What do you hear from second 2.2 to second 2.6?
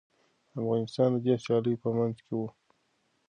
کي و.